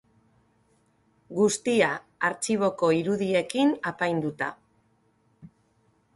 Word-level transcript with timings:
Guztia, 1.39 1.89
artxiboko 2.31 2.91
irudiekin 3.01 3.75
apainduta. 3.93 4.51